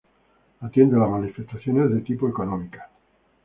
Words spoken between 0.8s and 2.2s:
a las manifestaciones de